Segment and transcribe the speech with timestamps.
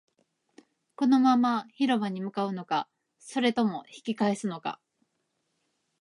[0.95, 4.79] このまま広場に向かうのか、それとも引き返すのか